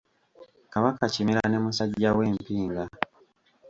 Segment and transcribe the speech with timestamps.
[0.73, 2.83] Kabaka Kimera ne musajja we Mpinga.